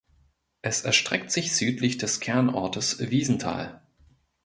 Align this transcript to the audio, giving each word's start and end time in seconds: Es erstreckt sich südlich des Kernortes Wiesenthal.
Es 0.63 0.81
erstreckt 0.81 1.31
sich 1.31 1.55
südlich 1.55 1.99
des 1.99 2.19
Kernortes 2.19 3.11
Wiesenthal. 3.11 3.83